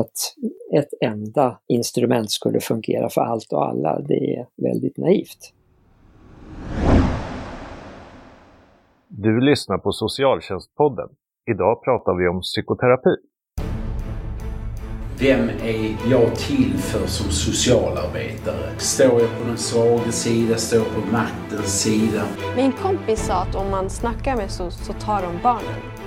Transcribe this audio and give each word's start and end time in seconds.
att 0.00 0.34
ett 0.74 0.88
enda 1.00 1.60
instrument 1.68 2.30
skulle 2.30 2.60
fungera 2.60 3.08
för 3.08 3.20
allt 3.20 3.52
och 3.52 3.68
alla, 3.68 4.00
det 4.00 4.34
är 4.36 4.46
väldigt 4.62 4.96
naivt. 4.96 5.52
Du 9.08 9.40
lyssnar 9.40 9.78
på 9.78 9.92
Socialtjänstpodden. 9.92 11.08
Idag 11.50 11.84
pratar 11.84 12.14
vi 12.14 12.28
om 12.28 12.40
psykoterapi. 12.40 13.16
Vem 15.20 15.48
är 15.48 16.10
jag 16.10 16.36
till 16.36 16.78
för 16.78 17.06
som 17.06 17.30
socialarbetare? 17.30 18.78
Står 18.78 19.20
jag 19.20 19.38
på 19.38 19.44
den 19.46 19.56
svaga 19.56 20.12
sida? 20.12 20.56
Står 20.56 20.78
jag 20.78 20.88
på 20.94 21.12
maktens 21.12 21.82
sida? 21.82 22.22
Min 22.56 22.72
kompis 22.72 23.26
sa 23.26 23.34
att 23.34 23.54
om 23.54 23.70
man 23.70 23.90
snackar 23.90 24.36
med 24.36 24.50
SOS 24.50 24.86
så 24.86 24.92
tar 24.92 25.22
de 25.22 25.42
barnen. 25.42 25.99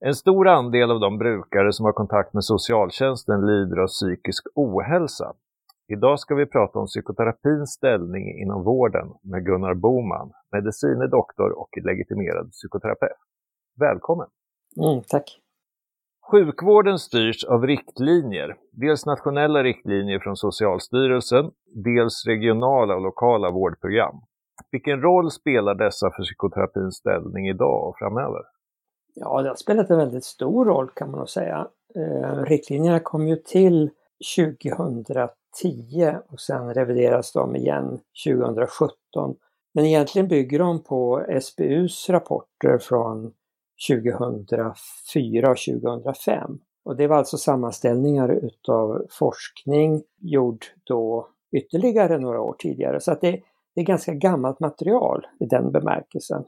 En 0.00 0.14
stor 0.14 0.48
andel 0.48 0.90
av 0.90 1.00
de 1.00 1.18
brukare 1.18 1.72
som 1.72 1.84
har 1.84 1.92
kontakt 1.92 2.34
med 2.34 2.44
socialtjänsten 2.44 3.46
lider 3.46 3.76
av 3.76 3.86
psykisk 3.86 4.46
ohälsa. 4.54 5.32
Idag 5.88 6.20
ska 6.20 6.34
vi 6.34 6.46
prata 6.46 6.78
om 6.78 6.86
psykoterapins 6.86 7.70
ställning 7.70 8.40
inom 8.42 8.64
vården 8.64 9.08
med 9.22 9.44
Gunnar 9.44 9.74
Boman, 9.74 10.32
medicine 10.52 11.06
doktor 11.06 11.58
och 11.58 11.68
legitimerad 11.84 12.50
psykoterapeut. 12.50 13.16
Välkommen! 13.80 14.26
Mm, 14.76 15.02
tack! 15.08 15.40
Sjukvården 16.30 16.98
styrs 16.98 17.44
av 17.44 17.66
riktlinjer, 17.66 18.56
dels 18.72 19.06
nationella 19.06 19.62
riktlinjer 19.62 20.18
från 20.18 20.36
Socialstyrelsen, 20.36 21.50
dels 21.74 22.26
regionala 22.26 22.94
och 22.94 23.02
lokala 23.02 23.50
vårdprogram. 23.50 24.16
Vilken 24.70 25.00
roll 25.00 25.30
spelar 25.30 25.74
dessa 25.74 26.10
för 26.10 26.22
psykoterapins 26.22 26.96
ställning 26.96 27.48
idag 27.48 27.88
och 27.88 27.98
framöver? 27.98 28.55
Ja, 29.20 29.42
det 29.42 29.48
har 29.48 29.56
spelat 29.56 29.90
en 29.90 29.98
väldigt 29.98 30.24
stor 30.24 30.64
roll 30.64 30.90
kan 30.94 31.10
man 31.10 31.18
nog 31.18 31.28
säga. 31.28 31.68
Eh, 31.94 32.42
riktlinjerna 32.42 33.00
kom 33.00 33.28
ju 33.28 33.36
till 33.36 33.90
2010 34.36 36.14
och 36.28 36.40
sen 36.40 36.74
revideras 36.74 37.32
de 37.32 37.56
igen 37.56 37.98
2017. 38.26 39.36
Men 39.74 39.84
egentligen 39.84 40.28
bygger 40.28 40.58
de 40.58 40.82
på 40.82 41.26
SBUs 41.40 42.10
rapporter 42.10 42.78
från 42.78 43.32
2004 43.88 45.50
och 45.50 45.58
2005. 45.58 46.58
Och 46.84 46.96
det 46.96 47.06
var 47.06 47.16
alltså 47.16 47.38
sammanställningar 47.38 48.28
utav 48.28 49.06
forskning 49.10 50.02
gjord 50.20 50.64
då 50.84 51.28
ytterligare 51.52 52.18
några 52.18 52.40
år 52.40 52.56
tidigare. 52.58 53.00
Så 53.00 53.12
att 53.12 53.20
det, 53.20 53.40
det 53.74 53.80
är 53.80 53.84
ganska 53.84 54.14
gammalt 54.14 54.60
material 54.60 55.26
i 55.40 55.46
den 55.46 55.72
bemärkelsen. 55.72 56.44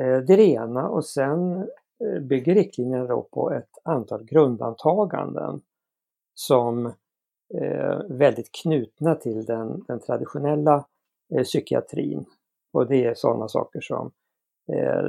Eh, 0.00 0.18
det 0.18 0.32
är 0.32 0.36
det 0.36 0.44
ena 0.44 0.88
och 0.88 1.04
sen 1.04 1.68
eh, 2.04 2.20
bygger 2.20 2.54
riktlinjerna 2.54 3.06
då 3.06 3.22
på 3.22 3.52
ett 3.52 3.70
antal 3.84 4.24
grundantaganden 4.24 5.60
som 6.34 6.92
är 7.54 8.06
väldigt 8.08 8.52
knutna 8.62 9.14
till 9.14 9.44
den, 9.44 9.84
den 9.88 10.00
traditionella 10.00 10.86
psykiatrin. 11.44 12.24
Och 12.72 12.86
det 12.86 13.04
är 13.04 13.14
sådana 13.14 13.48
saker 13.48 13.80
som 13.80 14.10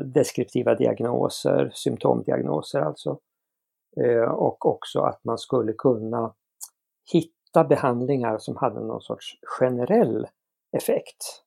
deskriptiva 0.06 0.76
diagnoser, 0.76 1.72
symptomdiagnoser 1.74 2.80
alltså. 2.80 3.20
Och 4.32 4.66
också 4.66 5.00
att 5.00 5.24
man 5.24 5.38
skulle 5.38 5.74
kunna 5.74 6.34
hitta 7.14 7.64
behandlingar 7.64 8.38
som 8.38 8.56
hade 8.56 8.80
någon 8.80 9.02
sorts 9.02 9.40
generell 9.60 10.28
effekt. 10.78 11.44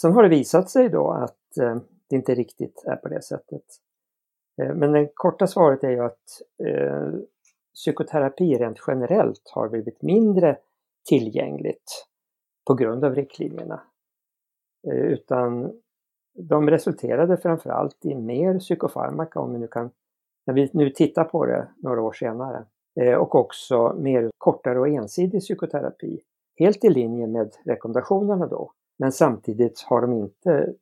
Sen 0.00 0.12
har 0.12 0.22
det 0.22 0.28
visat 0.28 0.70
sig 0.70 0.88
då 0.88 1.10
att 1.10 1.58
eh, 1.60 1.76
det 2.10 2.16
inte 2.16 2.34
riktigt 2.34 2.82
är 2.86 2.96
på 2.96 3.08
det 3.08 3.22
sättet. 3.22 3.64
Eh, 4.62 4.74
men 4.74 4.92
det 4.92 5.10
korta 5.14 5.46
svaret 5.46 5.84
är 5.84 5.90
ju 5.90 6.00
att 6.00 6.42
eh, 6.64 7.12
psykoterapi 7.74 8.54
rent 8.58 8.78
generellt 8.86 9.50
har 9.54 9.68
blivit 9.68 10.02
mindre 10.02 10.58
tillgängligt 11.08 12.06
på 12.66 12.74
grund 12.74 13.04
av 13.04 13.14
riktlinjerna. 13.14 13.82
Eh, 14.86 14.98
utan 14.98 15.72
de 16.34 16.70
resulterade 16.70 17.36
framförallt 17.36 18.04
i 18.04 18.14
mer 18.14 18.58
psykofarmaka, 18.58 19.40
om 19.40 19.52
vi 19.52 19.58
nu 19.58 19.68
kan, 19.68 19.90
när 20.46 20.54
vi 20.54 20.70
nu 20.72 20.90
tittar 20.90 21.24
på 21.24 21.46
det 21.46 21.68
några 21.76 22.02
år 22.02 22.12
senare. 22.12 22.64
Eh, 23.00 23.14
och 23.14 23.34
också 23.34 23.94
mer 23.98 24.30
kortare 24.38 24.80
och 24.80 24.88
ensidig 24.88 25.40
psykoterapi. 25.40 26.20
Helt 26.58 26.84
i 26.84 26.90
linje 26.90 27.26
med 27.26 27.56
rekommendationerna 27.64 28.46
då. 28.46 28.72
Men 28.98 29.12
samtidigt 29.12 29.84
har 29.88 30.00
de 30.00 30.12
inte 30.12 30.74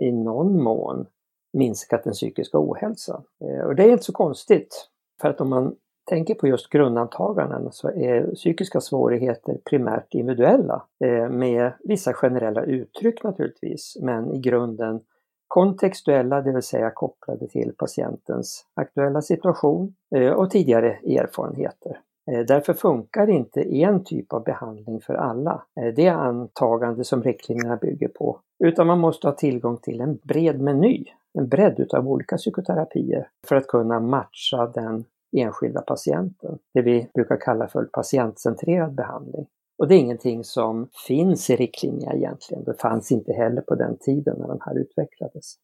i 0.00 0.12
någon 0.12 0.62
mån 0.62 1.06
minskat 1.52 2.04
den 2.04 2.12
psykiska 2.12 2.58
ohälsan. 2.58 3.22
Eh, 3.44 3.66
och 3.66 3.76
det 3.76 3.82
är 3.82 3.92
inte 3.92 4.04
så 4.04 4.12
konstigt. 4.12 4.88
För 5.20 5.28
att 5.28 5.40
om 5.40 5.50
man 5.50 5.74
tänker 6.08 6.34
på 6.34 6.46
just 6.48 6.70
grundantaganden 6.70 7.72
så 7.72 7.88
är 7.88 8.34
psykiska 8.34 8.80
svårigheter 8.80 9.58
primärt 9.70 10.14
individuella 10.14 10.86
eh, 11.04 11.28
med 11.28 11.72
vissa 11.84 12.12
generella 12.12 12.62
uttryck 12.64 13.22
naturligtvis 13.22 13.96
men 14.00 14.32
i 14.32 14.38
grunden 14.38 15.00
kontextuella, 15.48 16.40
det 16.40 16.52
vill 16.52 16.62
säga 16.62 16.90
kopplade 16.90 17.48
till 17.48 17.72
patientens 17.78 18.66
aktuella 18.74 19.22
situation 19.22 19.94
eh, 20.14 20.32
och 20.32 20.50
tidigare 20.50 20.90
erfarenheter. 20.92 22.00
Eh, 22.30 22.40
därför 22.40 22.74
funkar 22.74 23.30
inte 23.30 23.60
en 23.60 24.04
typ 24.04 24.32
av 24.32 24.44
behandling 24.44 25.00
för 25.00 25.14
alla. 25.14 25.64
Eh, 25.80 25.94
det 25.94 26.06
är 26.06 26.14
antagande 26.14 27.04
som 27.04 27.22
riktlinjerna 27.22 27.76
bygger 27.76 28.08
på. 28.08 28.40
Utan 28.64 28.86
man 28.86 28.98
måste 28.98 29.26
ha 29.26 29.34
tillgång 29.34 29.76
till 29.76 30.00
en 30.00 30.18
bred 30.22 30.60
meny, 30.60 31.04
en 31.38 31.48
bredd 31.48 31.80
utav 31.80 32.08
olika 32.08 32.36
psykoterapier 32.36 33.28
för 33.48 33.56
att 33.56 33.66
kunna 33.66 34.00
matcha 34.00 34.66
den 34.66 35.04
enskilda 35.36 35.80
patienten. 35.80 36.58
Det 36.74 36.82
vi 36.82 37.08
brukar 37.14 37.36
kalla 37.40 37.68
för 37.68 37.84
patientcentrerad 37.84 38.94
behandling. 38.94 39.46
Och 39.78 39.88
det 39.88 39.94
är 39.94 39.98
ingenting 39.98 40.44
som 40.44 40.88
finns 41.06 41.50
i 41.50 41.56
riktlinjerna 41.56 42.14
egentligen. 42.14 42.64
Det 42.64 42.80
fanns 42.80 43.12
inte 43.12 43.32
heller 43.32 43.60
på 43.62 43.74
den 43.74 43.96
tiden 43.96 44.36
när 44.38 44.48
de 44.48 44.58
här 44.60 44.78
utvecklades. 44.78 45.54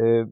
Eh, 0.00 0.26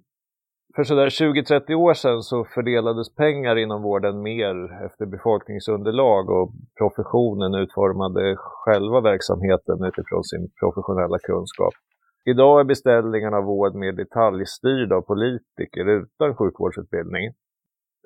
för 0.74 0.84
sådär 0.84 1.08
20-30 1.08 1.74
år 1.74 1.94
sedan 1.94 2.22
så 2.22 2.44
fördelades 2.44 3.14
pengar 3.14 3.56
inom 3.56 3.82
vården 3.82 4.22
mer 4.22 4.84
efter 4.86 5.06
befolkningsunderlag 5.06 6.30
och 6.30 6.52
professionen 6.78 7.54
utformade 7.54 8.36
själva 8.36 9.00
verksamheten 9.00 9.84
utifrån 9.84 10.24
sin 10.24 10.50
professionella 10.60 11.18
kunskap. 11.18 11.74
Idag 12.24 12.60
är 12.60 12.64
beställningarna 12.64 13.36
av 13.36 13.44
vård 13.44 13.74
mer 13.74 13.92
detaljstyrda 13.92 14.96
av 14.96 15.02
politiker 15.02 15.88
utan 15.88 16.36
sjukvårdsutbildning. 16.36 17.34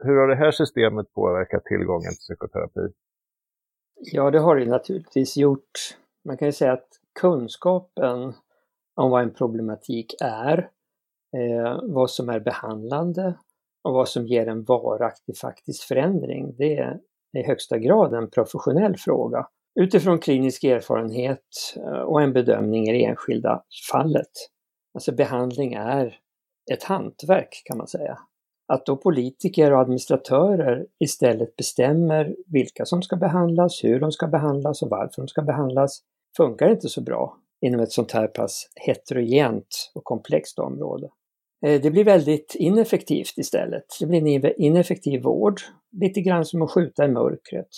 Hur 0.03 0.17
har 0.17 0.29
det 0.29 0.37
här 0.37 0.51
systemet 0.51 1.13
påverkat 1.13 1.65
tillgången 1.65 2.13
till 2.13 2.27
psykoterapi? 2.27 2.95
Ja, 4.13 4.31
det 4.31 4.39
har 4.39 4.57
det 4.57 4.67
naturligtvis 4.67 5.37
gjort. 5.37 5.73
Man 6.25 6.37
kan 6.37 6.49
ju 6.49 6.53
säga 6.53 6.73
att 6.73 6.89
kunskapen 7.21 8.35
om 8.95 9.11
vad 9.11 9.23
en 9.23 9.35
problematik 9.35 10.15
är 10.21 10.71
eh, 11.37 11.81
vad 11.83 12.11
som 12.11 12.29
är 12.29 12.41
behandlande 12.41 13.39
och 13.85 13.93
vad 13.93 14.09
som 14.09 14.27
ger 14.27 14.47
en 14.47 14.65
varaktig 14.65 15.37
faktisk 15.39 15.83
förändring, 15.83 16.55
det 16.59 16.77
är 16.77 16.99
i 17.39 17.43
högsta 17.43 17.79
grad 17.79 18.15
en 18.15 18.31
professionell 18.31 18.97
fråga 18.97 19.47
utifrån 19.81 20.19
klinisk 20.19 20.65
erfarenhet 20.65 21.75
eh, 21.77 22.01
och 22.01 22.23
en 22.23 22.33
bedömning 22.33 22.89
i 22.89 22.93
det 22.93 23.05
enskilda 23.05 23.63
fallet. 23.93 24.31
Alltså 24.95 25.13
behandling 25.13 25.75
är 25.75 26.19
ett 26.73 26.83
hantverk 26.83 27.63
kan 27.65 27.79
man 27.79 27.89
säga. 27.89 28.19
Att 28.73 28.87
då 28.87 28.97
politiker 28.97 29.73
och 29.73 29.81
administratörer 29.81 30.87
istället 31.05 31.57
bestämmer 31.57 32.37
vilka 32.47 32.85
som 32.85 33.03
ska 33.03 33.17
behandlas, 33.17 33.85
hur 33.85 34.01
de 34.01 34.13
ska 34.13 34.27
behandlas 34.27 34.83
och 34.83 34.91
varför 34.91 35.23
de 35.23 35.29
ska 35.29 35.43
behandlas 35.43 36.03
funkar 36.37 36.71
inte 36.71 36.89
så 36.89 37.01
bra 37.01 37.37
inom 37.61 37.81
ett 37.81 37.93
sånt 37.93 38.13
här 38.13 38.27
pass 38.27 38.71
heterogent 38.75 39.91
och 39.95 40.05
komplext 40.05 40.59
område. 40.59 41.09
Eh, 41.67 41.81
det 41.81 41.91
blir 41.91 42.05
väldigt 42.05 42.55
ineffektivt 42.59 43.39
istället. 43.39 43.85
Det 44.01 44.07
blir 44.07 44.47
en 44.47 44.53
ineffektiv 44.57 45.23
vård, 45.23 45.61
lite 46.01 46.21
grann 46.21 46.45
som 46.45 46.63
att 46.63 46.71
skjuta 46.71 47.05
i 47.05 47.09
mörkret. 47.09 47.69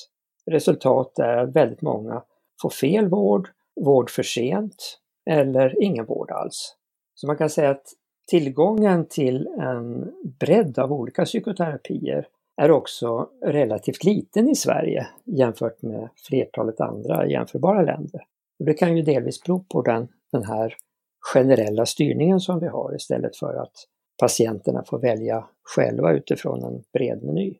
Resultatet 0.50 1.18
är 1.18 1.36
att 1.36 1.56
väldigt 1.56 1.82
många 1.82 2.22
får 2.62 2.70
fel 2.70 3.08
vård, 3.08 3.48
vård 3.80 4.10
för 4.10 4.22
sent 4.22 4.98
eller 5.30 5.82
ingen 5.82 6.06
vård 6.06 6.30
alls. 6.30 6.74
Så 7.14 7.26
man 7.26 7.36
kan 7.36 7.50
säga 7.50 7.70
att 7.70 7.86
tillgången 8.30 9.06
till 9.08 9.46
en 9.46 10.12
bredd 10.40 10.78
av 10.78 10.92
olika 10.92 11.24
psykoterapier 11.24 12.26
är 12.62 12.70
också 12.70 13.28
relativt 13.44 14.04
liten 14.04 14.48
i 14.48 14.54
Sverige 14.54 15.06
jämfört 15.24 15.82
med 15.82 16.08
flertalet 16.28 16.80
andra 16.80 17.28
jämförbara 17.28 17.82
länder. 17.82 18.20
Och 18.58 18.64
det 18.64 18.74
kan 18.74 18.96
ju 18.96 19.02
delvis 19.02 19.42
bero 19.42 19.64
på 19.64 19.82
den, 19.82 20.08
den 20.32 20.44
här 20.44 20.74
generella 21.20 21.86
styrningen 21.86 22.40
som 22.40 22.60
vi 22.60 22.66
har 22.66 22.94
istället 22.94 23.36
för 23.36 23.54
att 23.54 23.74
patienterna 24.20 24.84
får 24.86 24.98
välja 24.98 25.44
själva 25.62 26.12
utifrån 26.12 26.64
en 26.64 26.82
bred 26.92 27.22
meny. 27.22 27.58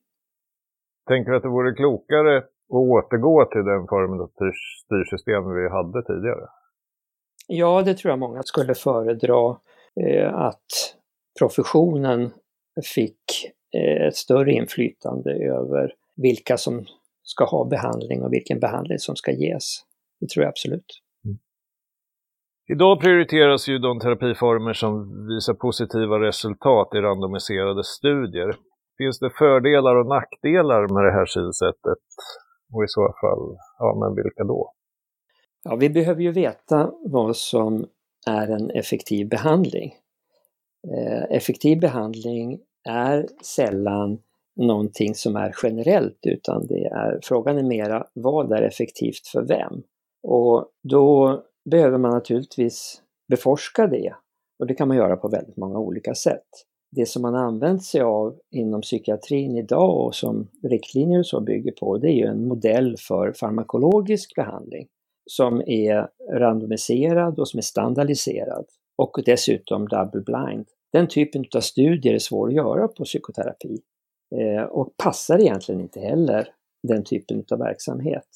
Tänker 1.08 1.31
du 1.31 1.37
att 1.37 1.43
det 1.43 1.49
vore 1.49 1.75
klokare 1.75 2.38
att 2.38 2.50
återgå 2.69 3.44
till 3.44 3.64
den 3.64 3.87
formen 3.87 4.20
av 4.20 4.31
styrsystem 4.84 5.55
vi 5.55 5.69
hade 5.69 6.02
tidigare? 6.02 6.49
Ja, 7.46 7.82
det 7.82 7.94
tror 7.94 8.10
jag 8.10 8.19
många 8.19 8.43
skulle 8.43 8.75
föredra. 8.75 9.56
Eh, 10.00 10.34
att 10.34 10.96
professionen 11.38 12.31
fick 12.94 13.52
eh, 13.76 14.06
ett 14.06 14.16
större 14.16 14.52
inflytande 14.52 15.32
över 15.32 15.94
vilka 16.16 16.56
som 16.56 16.87
ska 17.22 17.44
ha 17.44 17.64
behandling 17.64 18.22
och 18.22 18.32
vilken 18.32 18.60
behandling 18.60 18.99
som 18.99 19.16
ska 19.16 19.32
ges. 19.32 19.84
Det 20.20 20.28
tror 20.28 20.44
jag 20.44 20.50
absolut. 20.50 21.02
Idag 22.70 23.00
prioriteras 23.00 23.69
ju 23.69 23.79
de 23.79 24.00
terapiformer 24.00 24.73
som 24.73 24.93
visar 25.29 25.55
positiva 25.55 26.20
resultat 26.20 26.88
i 26.94 26.99
randomiserade 26.99 27.85
studier. 27.85 28.56
Finns 28.99 29.19
det 29.19 29.31
fördelar 29.31 29.97
och 29.97 30.06
nackdelar 30.06 30.81
med 30.94 31.05
det 31.05 31.12
här 31.12 31.26
synsättet? 31.26 32.05
Och 32.73 32.85
i 32.85 32.88
så 32.88 33.15
fall, 33.20 33.56
ja 33.79 33.99
men 34.00 34.25
vilka 34.25 34.44
då? 34.44 34.73
Ja, 35.65 35.76
vi 35.76 35.91
behöver 35.91 36.23
ju 36.23 36.32
veta 36.32 36.91
vad 37.05 37.37
som 37.37 37.87
är 38.26 38.49
en 38.49 38.70
effektiv 38.70 39.29
behandling. 39.29 39.94
Eh, 40.94 41.37
effektiv 41.37 41.81
behandling 41.81 42.59
är 42.88 43.26
sällan 43.43 44.19
någonting 44.56 45.15
som 45.15 45.37
är 45.37 45.55
generellt 45.62 46.19
utan 46.23 46.67
det 46.67 46.85
är, 46.85 47.20
frågan 47.23 47.59
är 47.59 47.62
mera 47.62 48.06
vad 48.15 48.53
är 48.53 48.62
effektivt 48.62 49.26
för 49.32 49.43
vem? 49.43 49.82
Och 50.23 50.69
då 50.82 51.43
behöver 51.70 51.99
man 51.99 52.11
naturligtvis 52.11 53.03
beforska 53.29 53.87
det 53.87 54.15
och 54.59 54.67
det 54.67 54.75
kan 54.75 54.88
man 54.88 54.97
göra 54.97 55.17
på 55.17 55.29
väldigt 55.29 55.56
många 55.56 55.79
olika 55.79 56.15
sätt. 56.15 56.47
Det 56.97 57.06
som 57.06 57.23
man 57.23 57.35
använt 57.35 57.85
sig 57.85 58.00
av 58.00 58.38
inom 58.50 58.81
psykiatrin 58.81 59.56
idag 59.56 60.06
och 60.06 60.15
som 60.15 60.49
riktlinjer 60.62 61.19
och 61.19 61.26
så 61.26 61.41
bygger 61.41 61.73
på 61.73 61.99
det 61.99 62.09
är 62.09 62.17
ju 62.17 62.26
en 62.26 62.49
modell 62.49 62.97
för 62.99 63.32
farmakologisk 63.32 64.35
behandling 64.35 64.88
som 65.31 65.62
är 65.67 66.09
randomiserad 66.32 67.38
och 67.38 67.49
som 67.49 67.59
är 67.59 67.62
standardiserad 67.62 68.67
och 68.97 69.20
dessutom 69.26 69.88
double 69.88 70.20
blind. 70.20 70.67
Den 70.93 71.09
typen 71.09 71.44
av 71.56 71.61
studier 71.61 72.15
är 72.15 72.19
svår 72.19 72.49
att 72.49 72.55
göra 72.55 72.88
på 72.88 73.05
psykoterapi 73.05 73.81
eh, 74.37 74.62
och 74.62 74.97
passar 74.97 75.38
egentligen 75.38 75.81
inte 75.81 76.00
heller 76.00 76.49
den 76.82 77.05
typen 77.05 77.44
av 77.50 77.59
verksamhet. 77.59 78.29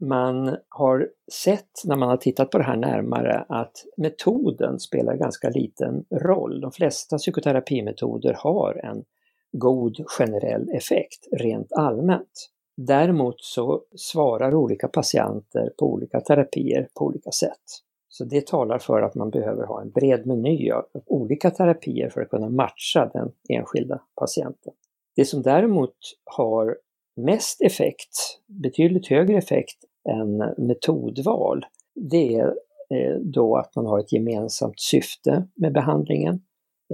Man 0.00 0.56
har 0.68 1.08
sett 1.32 1.70
när 1.84 1.96
man 1.96 2.08
har 2.08 2.16
tittat 2.16 2.50
på 2.50 2.58
det 2.58 2.64
här 2.64 2.76
närmare 2.76 3.44
att 3.48 3.84
metoden 3.96 4.78
spelar 4.78 5.16
ganska 5.16 5.50
liten 5.50 6.04
roll. 6.10 6.60
De 6.60 6.72
flesta 6.72 7.18
psykoterapimetoder 7.18 8.34
har 8.38 8.80
en 8.84 9.04
god 9.52 9.96
generell 10.06 10.70
effekt 10.70 11.28
rent 11.32 11.72
allmänt. 11.72 12.50
Däremot 12.76 13.40
så 13.40 13.82
svarar 13.96 14.54
olika 14.54 14.88
patienter 14.88 15.72
på 15.78 15.92
olika 15.92 16.20
terapier 16.20 16.88
på 16.94 17.04
olika 17.04 17.30
sätt. 17.30 17.62
Så 18.08 18.24
det 18.24 18.46
talar 18.46 18.78
för 18.78 19.02
att 19.02 19.14
man 19.14 19.30
behöver 19.30 19.66
ha 19.66 19.82
en 19.82 19.90
bred 19.90 20.26
meny 20.26 20.70
av 20.70 20.84
olika 21.06 21.50
terapier 21.50 22.10
för 22.10 22.20
att 22.20 22.30
kunna 22.30 22.48
matcha 22.48 23.10
den 23.12 23.32
enskilda 23.48 24.02
patienten. 24.20 24.72
Det 25.16 25.24
som 25.24 25.42
däremot 25.42 25.96
har 26.24 26.78
mest 27.16 27.62
effekt, 27.62 28.40
betydligt 28.46 29.06
högre 29.06 29.38
effekt 29.38 29.84
en 30.08 30.36
metodval, 30.66 31.66
det 31.94 32.34
är 32.34 32.46
eh, 32.94 33.16
då 33.20 33.56
att 33.56 33.76
man 33.76 33.86
har 33.86 33.98
ett 33.98 34.12
gemensamt 34.12 34.80
syfte 34.80 35.44
med 35.54 35.72
behandlingen, 35.72 36.40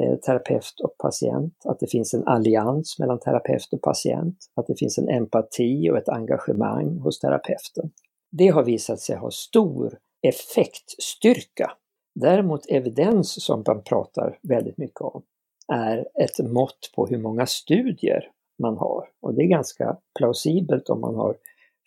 eh, 0.00 0.16
terapeut 0.16 0.81
och 0.82 0.99
patient, 0.99 1.55
att 1.64 1.81
det 1.81 1.87
finns 1.87 2.14
en 2.14 2.26
allians 2.26 2.99
mellan 2.99 3.19
terapeut 3.19 3.72
och 3.72 3.82
patient, 3.82 4.37
att 4.55 4.66
det 4.66 4.78
finns 4.78 4.99
en 4.99 5.08
empati 5.08 5.90
och 5.90 5.99
ett 5.99 6.08
engagemang 6.08 6.99
hos 6.99 7.19
terapeuten. 7.19 7.90
Det 8.31 8.49
har 8.49 8.64
visat 8.64 9.00
sig 9.00 9.17
ha 9.17 9.31
stor 9.31 9.99
effektstyrka. 10.22 11.72
Däremot 12.14 12.67
evidens 12.69 13.44
som 13.44 13.64
man 13.67 13.82
pratar 13.82 14.38
väldigt 14.43 14.78
mycket 14.78 15.00
om 15.00 15.22
är 15.72 15.99
ett 15.99 16.38
mått 16.38 16.93
på 16.96 17.06
hur 17.06 17.19
många 17.19 17.46
studier 17.46 18.31
man 18.58 18.76
har. 18.76 19.08
Och 19.20 19.34
det 19.34 19.43
är 19.43 19.46
ganska 19.46 19.96
plausibelt 20.19 20.88
om 20.88 21.00
man 21.00 21.14
har 21.14 21.37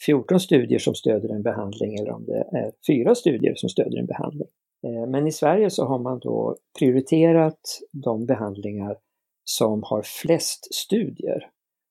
14 0.06 0.40
studier 0.40 0.80
som 0.80 0.96
stöder 0.96 1.30
en 1.30 1.44
behandling 1.44 1.96
eller 1.96 2.12
om 2.12 2.26
det 2.26 2.48
är 2.52 2.72
fyra 2.88 3.16
studier 3.16 3.56
som 3.56 3.70
stöder 3.70 3.98
en 4.00 4.06
behandling. 4.06 4.48
Eh, 4.84 5.08
men 5.08 5.28
i 5.28 5.32
Sverige 5.32 5.70
så 5.70 5.86
har 5.86 6.00
man 6.00 6.20
då 6.20 6.58
prioriterat 6.80 7.60
de 7.92 8.26
behandlingar 8.26 8.98
som 9.44 9.84
har 9.84 10.02
flest 10.02 10.76
studier. 10.76 11.50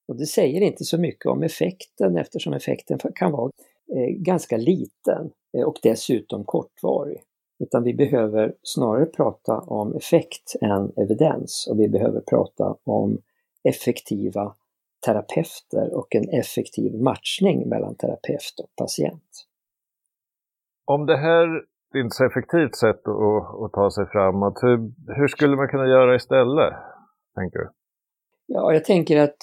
Och 0.08 0.16
det 0.16 0.26
säger 0.26 0.60
inte 0.60 0.84
så 0.84 0.98
mycket 0.98 1.26
om 1.26 1.42
effekten 1.42 2.16
eftersom 2.16 2.52
effekten 2.52 2.98
kan 3.14 3.32
vara 3.32 3.50
eh, 3.96 4.08
ganska 4.08 4.56
liten 4.56 5.30
eh, 5.58 5.64
och 5.64 5.78
dessutom 5.82 6.44
kortvarig. 6.44 7.22
Utan 7.58 7.82
vi 7.82 7.94
behöver 7.94 8.54
snarare 8.62 9.06
prata 9.06 9.60
om 9.60 9.96
effekt 9.96 10.56
än 10.60 10.92
evidens 10.96 11.68
och 11.70 11.80
vi 11.80 11.88
behöver 11.88 12.20
prata 12.20 12.76
om 12.84 13.18
effektiva 13.64 14.54
terapeuter 15.06 15.94
och 15.94 16.14
en 16.14 16.28
effektiv 16.40 16.94
matchning 16.94 17.68
mellan 17.68 17.96
terapeut 17.96 18.60
och 18.62 18.70
patient. 18.76 19.46
Om 20.84 21.06
det 21.06 21.16
här 21.16 21.46
är 21.94 22.06
ett 22.06 22.12
så 22.12 22.24
effektivt 22.24 22.76
sätt 22.76 23.08
att, 23.08 23.64
att 23.64 23.72
ta 23.72 23.90
sig 23.90 24.06
framåt, 24.06 24.58
hur, 24.62 24.78
hur 25.16 25.28
skulle 25.28 25.56
man 25.56 25.68
kunna 25.68 25.86
göra 25.86 26.14
istället, 26.14 26.74
tänker 27.34 27.58
du? 27.58 27.70
Ja, 28.46 28.72
jag 28.72 28.84
tänker 28.84 29.20
att 29.20 29.36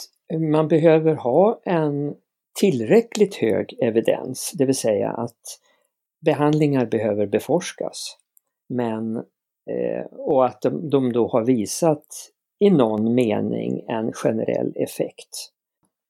man 0.52 0.68
behöver 0.68 1.16
ha 1.16 1.62
en 1.64 2.16
tillräckligt 2.60 3.36
hög 3.36 3.78
evidens, 3.82 4.52
det 4.58 4.66
vill 4.66 4.78
säga 4.78 5.12
att 5.12 5.60
behandlingar 6.26 6.86
behöver 6.86 7.28
beforskas. 7.28 8.18
Men, 8.70 9.18
eh, 9.70 10.06
och 10.12 10.46
att 10.46 10.62
de, 10.62 10.90
de 10.90 11.14
då 11.14 11.28
har 11.28 11.46
visat 11.46 12.06
i 12.60 12.70
någon 12.70 13.16
mening 13.16 13.86
en 13.88 14.14
generell 14.14 14.74
effekt. 14.76 15.50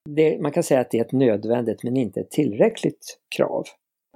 Det, 0.09 0.41
man 0.41 0.51
kan 0.51 0.63
säga 0.63 0.79
att 0.79 0.91
det 0.91 0.97
är 0.97 1.05
ett 1.05 1.11
nödvändigt 1.11 1.83
men 1.83 1.97
inte 1.97 2.19
ett 2.19 2.31
tillräckligt 2.31 3.19
krav. 3.35 3.63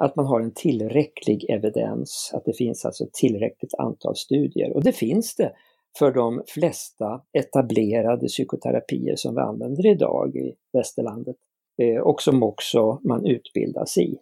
Att 0.01 0.15
man 0.15 0.25
har 0.25 0.41
en 0.41 0.53
tillräcklig 0.53 1.45
evidens, 1.49 2.31
att 2.33 2.45
det 2.45 2.53
finns 2.53 2.85
alltså 2.85 3.07
tillräckligt 3.13 3.73
antal 3.77 4.15
studier. 4.15 4.73
Och 4.73 4.83
det 4.83 4.91
finns 4.91 5.35
det 5.35 5.53
för 5.97 6.11
de 6.11 6.43
flesta 6.47 7.21
etablerade 7.33 8.27
psykoterapier 8.27 9.15
som 9.15 9.35
vi 9.35 9.41
använder 9.41 9.85
idag 9.85 10.35
i 10.35 10.55
västerlandet 10.73 11.35
eh, 11.81 12.01
och 12.01 12.21
som 12.21 12.43
också 12.43 12.99
man 13.03 13.25
utbildas 13.25 13.97
i. 13.97 14.17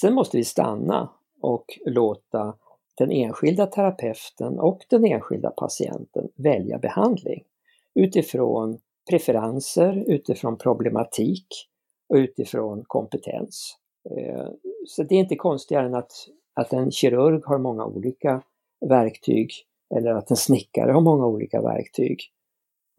Sen 0.00 0.14
måste 0.14 0.36
vi 0.36 0.44
stanna 0.44 1.10
och 1.40 1.78
låta 1.86 2.54
den 2.94 3.10
enskilda 3.10 3.66
terapeuten 3.66 4.58
och 4.58 4.84
den 4.90 5.04
enskilda 5.04 5.50
patienten 5.50 6.28
välja 6.36 6.78
behandling 6.78 7.44
utifrån 7.94 8.78
preferenser, 9.10 10.04
utifrån 10.06 10.58
problematik 10.58 11.46
och 12.08 12.16
utifrån 12.16 12.84
kompetens. 12.86 13.76
Eh, 14.10 14.48
så 14.86 15.02
det 15.02 15.14
är 15.14 15.18
inte 15.18 15.36
konstigare 15.36 15.86
än 15.86 15.94
att, 15.94 16.12
att 16.54 16.72
en 16.72 16.90
kirurg 16.90 17.42
har 17.44 17.58
många 17.58 17.84
olika 17.84 18.42
verktyg 18.88 19.50
eller 19.96 20.10
att 20.10 20.30
en 20.30 20.36
snickare 20.36 20.92
har 20.92 21.00
många 21.00 21.26
olika 21.26 21.62
verktyg. 21.62 22.20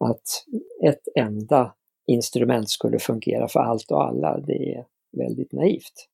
Att 0.04 0.44
ett 0.84 1.08
enda 1.14 1.74
instrument 2.06 2.70
skulle 2.70 2.98
fungera 2.98 3.48
för 3.48 3.60
allt 3.60 3.90
och 3.90 4.04
alla, 4.04 4.38
det 4.38 4.74
är 4.74 4.86
väldigt 5.12 5.52
naivt. 5.52 6.08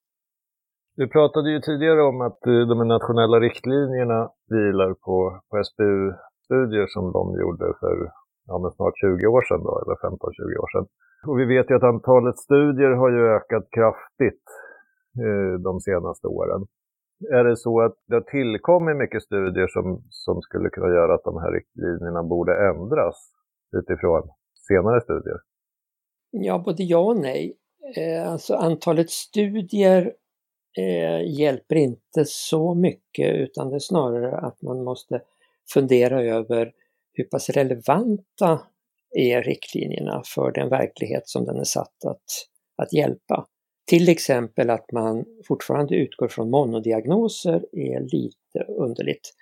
Du 0.96 1.08
pratade 1.08 1.50
ju 1.50 1.60
tidigare 1.60 2.02
om 2.02 2.20
att 2.20 2.46
eh, 2.46 2.62
de 2.70 2.88
nationella 2.88 3.40
riktlinjerna 3.40 4.30
vilar 4.48 4.94
på, 4.94 5.40
på 5.48 5.54
SBU-studier 5.68 6.86
som 6.86 7.12
de 7.12 7.40
gjorde 7.40 7.66
för 7.80 7.94
ja, 8.46 8.58
men 8.58 8.70
snart 8.70 8.96
20 8.96 9.26
år 9.26 9.42
sedan, 9.48 9.62
då, 9.66 9.72
eller 9.82 9.96
15-20 9.96 10.62
år 10.62 10.70
sedan. 10.72 10.86
Och 11.28 11.38
vi 11.40 11.44
vet 11.54 11.70
ju 11.70 11.74
att 11.76 11.90
antalet 11.94 12.38
studier 12.38 12.90
har 13.00 13.10
ju 13.16 13.22
ökat 13.36 13.66
kraftigt 13.76 14.46
eh, 15.24 15.54
de 15.68 15.80
senaste 15.80 16.26
åren. 16.26 16.62
Är 17.38 17.44
det 17.44 17.56
så 17.56 17.80
att 17.80 17.96
det 18.06 18.14
har 18.14 18.26
tillkommit 18.36 18.96
mycket 18.96 19.22
studier 19.22 19.66
som, 19.66 20.02
som 20.10 20.42
skulle 20.42 20.68
kunna 20.70 20.88
göra 20.98 21.14
att 21.14 21.24
de 21.24 21.36
här 21.42 21.52
riktlinjerna 21.52 22.22
borde 22.22 22.52
ändras 22.70 23.16
utifrån 23.78 24.22
senare 24.68 25.00
studier? 25.00 25.38
Ja, 26.30 26.62
både 26.66 26.82
ja 26.82 26.98
och 26.98 27.16
nej. 27.16 27.56
Eh, 27.96 28.32
alltså 28.32 28.54
antalet 28.54 29.10
studier 29.10 30.12
eh, 30.78 31.38
hjälper 31.38 31.76
inte 31.76 32.24
så 32.24 32.74
mycket 32.74 33.34
utan 33.34 33.70
det 33.70 33.76
är 33.76 33.80
snarare 33.80 34.36
att 34.36 34.62
man 34.62 34.84
måste 34.84 35.22
fundera 35.72 36.22
över 36.22 36.72
hur 37.12 37.24
pass 37.24 37.50
relevanta 37.50 38.60
är 39.18 39.42
riktlinjerna 39.42 40.22
för 40.34 40.52
den 40.52 40.68
verklighet 40.68 41.28
som 41.28 41.44
den 41.44 41.56
är 41.56 41.64
satt 41.64 42.04
att, 42.04 42.24
att 42.76 42.92
hjälpa. 42.92 43.46
Till 43.86 44.08
exempel 44.08 44.70
att 44.70 44.92
man 44.92 45.24
fortfarande 45.48 45.94
utgår 45.94 46.28
från 46.28 46.50
monodiagnoser 46.50 47.66
är 47.72 48.00
lite 48.00 48.72
underligt 48.72 49.34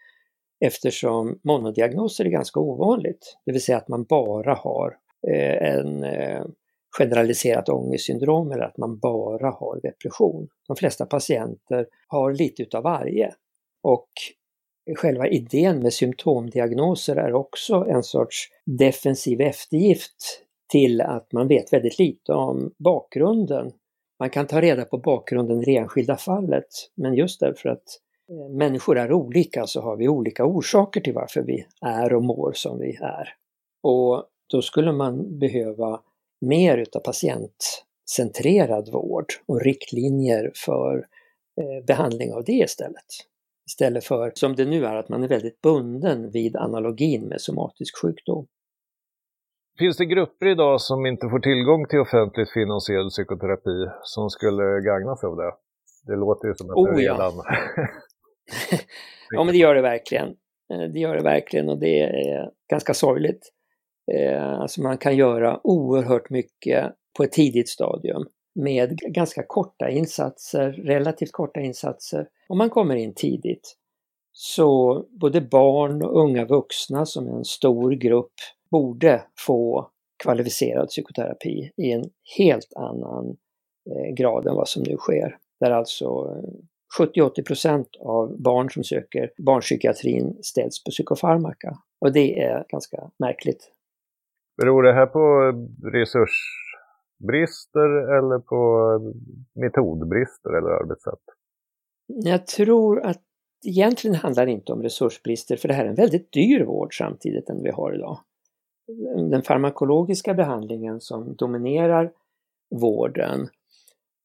eftersom 0.65 1.41
monodiagnoser 1.45 2.25
är 2.25 2.29
ganska 2.29 2.61
ovanligt. 2.61 3.37
Det 3.47 3.53
vill 3.53 3.63
säga 3.63 3.79
att 3.79 3.89
man 3.89 4.05
bara 4.05 4.55
har 4.55 4.97
eh, 5.29 5.75
en 5.75 6.05
eh, 6.05 6.45
generaliserat 6.99 7.69
ångestsyndrom 7.69 8.53
eller 8.53 8.63
att 8.63 8.77
man 8.77 8.99
bara 8.99 9.51
har 9.51 9.81
depression. 9.83 10.49
De 10.67 10.77
flesta 10.77 11.07
patienter 11.07 11.87
har 12.07 12.33
lite 12.33 12.63
utav 12.63 12.83
varje. 12.83 13.35
Och 13.83 14.09
själva 14.97 15.29
idén 15.29 15.79
med 15.79 15.93
symptomdiagnoser 15.93 17.17
är 17.17 17.35
också 17.35 17.75
en 17.75 18.03
sorts 18.03 18.49
defensiv 18.67 19.41
eftergift 19.41 20.43
till 20.71 21.01
att 21.01 21.33
man 21.33 21.49
vet 21.49 21.73
väldigt 21.73 21.99
lite 21.99 22.33
om 22.33 22.75
bakgrunden. 22.79 23.73
Man 24.19 24.31
kan 24.31 24.47
ta 24.47 24.61
reda 24.61 24.85
på 24.85 24.99
bakgrunden 24.99 25.63
i 25.63 25.65
det 25.65 25.77
enskilda 25.77 26.17
fallet, 26.17 26.67
men 26.95 27.15
just 27.15 27.41
därför 27.41 27.69
att 27.69 27.85
eh, 28.31 28.57
människor 28.57 28.99
är 28.99 29.13
olika 29.13 29.67
så 29.67 29.81
har 29.81 29.97
vi 29.97 30.09
olika 30.09 30.45
orsaker 30.45 31.01
till 31.01 31.15
varför 31.15 31.43
vi 31.43 31.67
är 31.81 32.13
och 32.13 32.25
mår 32.25 32.53
som 32.53 32.79
vi 32.79 32.97
är. 32.97 33.29
Och 33.83 34.25
då 34.51 34.63
skulle 34.63 34.93
man 34.93 35.39
behöva 35.39 36.01
mer 36.41 36.79
utav 36.79 37.01
patientcentrerad 37.01 38.89
vård 38.93 39.27
och 39.47 39.61
riktlinjer 39.61 40.53
för 40.55 40.97
eh, 41.61 41.87
behandling 41.87 42.33
av 42.33 42.45
det 42.45 42.53
istället. 42.53 43.07
Istället 43.67 44.05
för 44.05 44.33
som 44.35 44.57
det 44.57 44.65
nu 44.65 44.85
är 44.85 44.97
att 44.97 45.09
man 45.09 45.23
är 45.23 45.29
väldigt 45.29 45.61
bunden 45.61 46.31
vid 46.31 46.57
analogin 46.57 47.29
med 47.29 47.41
somatisk 47.41 48.03
sjukdom. 48.03 48.47
Finns 49.79 49.97
det 49.97 50.05
grupper 50.05 50.47
idag 50.47 50.81
som 50.81 51.07
inte 51.07 51.29
får 51.29 51.39
tillgång 51.41 51.87
till 51.89 51.99
offentligt 51.99 52.51
finansierad 52.51 53.11
psykoterapi 53.11 53.91
som 54.03 54.31
skulle 54.31 54.81
gagna 54.81 55.17
sig 55.17 55.27
av 55.27 55.37
det? 55.37 55.53
Det 56.07 56.17
låter 56.17 56.49
ju 56.49 56.55
som 56.55 56.71
att 56.71 56.77
oh, 56.77 56.97
det 56.97 57.03
redan... 57.03 57.33
Ja. 57.37 57.45
ja, 59.31 59.45
men 59.45 59.53
det 59.53 59.59
gör 59.59 59.75
det 59.75 59.83
verkligen. 59.83 60.29
Eh, 60.73 60.93
det 60.93 60.99
gör 60.99 61.15
det 61.17 61.23
verkligen 61.23 61.69
och 61.69 61.79
det 61.79 62.01
är 62.01 62.51
ganska 62.71 62.95
sorgligt. 62.95 63.53
Eh, 64.15 64.61
alltså 64.61 64.83
man 64.83 64.99
kan 64.99 65.17
göra 65.17 65.61
oerhört 65.65 66.31
mycket 66.31 66.93
på 67.17 67.23
ett 67.23 67.33
tidigt 67.33 67.69
stadium 67.69 68.27
med 68.55 68.99
ganska 68.99 69.43
korta 69.43 69.91
insatser, 69.91 70.73
relativt 70.73 71.33
korta 71.33 71.61
insatser. 71.61 72.29
Om 72.49 72.59
man 72.59 72.71
kommer 72.71 72.97
in 72.97 73.15
tidigt 73.15 73.77
så 74.33 75.05
både 75.11 75.41
barn 75.41 76.03
och 76.03 76.21
unga 76.21 76.45
vuxna 76.45 77.07
som 77.07 77.29
är 77.29 77.33
en 77.33 77.45
stor 77.45 77.91
grupp 77.91 78.33
borde 78.71 79.23
få 79.39 79.91
kvalificerad 80.23 80.89
psykoterapi 80.89 81.71
i 81.77 81.93
en 81.93 82.05
helt 82.39 82.73
annan 82.77 83.37
eh, 83.91 84.15
grad 84.15 84.47
än 84.47 84.55
vad 84.55 84.69
som 84.69 84.83
nu 84.83 84.97
sker. 84.97 85.37
Där 85.61 85.71
alltså 85.71 86.05
eh, 86.05 87.05
70-80 87.07 87.85
av 88.01 88.43
barn 88.43 88.71
som 88.71 88.85
söker 88.85 89.31
barnpsykiatrin 89.39 90.39
ställs 90.43 90.85
på 90.85 90.91
psykofarmaka. 90.91 91.79
Och 92.01 92.13
det 92.13 92.41
är 92.41 92.65
ganska 92.69 93.11
märkligt. 93.19 93.73
Beror 94.61 94.83
det 94.83 94.93
här 94.93 95.07
på 95.07 95.53
resursbrister 95.93 97.89
eller 98.19 98.39
på 98.39 98.99
metodbrister 99.55 100.51
eller 100.59 100.71
arbetssätt? 100.71 101.25
Jag 102.07 102.47
tror 102.47 103.01
att 103.01 103.23
egentligen 103.67 104.17
handlar 104.17 104.47
det 104.47 104.53
inte 104.53 104.73
om 104.73 104.83
resursbrister 104.83 105.57
för 105.57 105.69
det 105.69 105.75
här 105.75 105.85
är 105.85 105.89
en 105.89 105.95
väldigt 105.95 106.33
dyr 106.33 106.65
vård 106.65 106.99
samtidigt 106.99 107.49
än 107.49 107.63
vi 107.63 107.71
har 107.71 107.95
idag. 107.95 108.19
Den 109.31 109.43
farmakologiska 109.43 110.35
behandlingen 110.35 111.01
som 111.01 111.35
dominerar 111.37 112.13
vården 112.81 113.49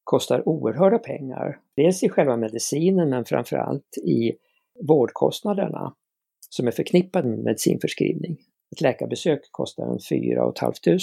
kostar 0.04 0.50
oerhörda 0.50 1.00
pengar. 1.00 1.60
Dels 1.75 2.04
i 2.04 2.10
själva 2.10 2.38
medicinen 2.38 3.10
men 3.10 3.25
framförallt 3.25 3.98
i 3.98 4.32
vårdkostnaderna 4.88 5.96
som 6.50 6.68
är 6.68 6.72
förknippade 6.72 7.27
med 7.27 7.39
medicinförskrivning. 7.39 8.38
Ett 8.72 8.81
läkarbesök 8.81 9.39
kostar 9.51 9.84
en 9.84 10.00
4 10.10 10.53
500. 10.60 11.00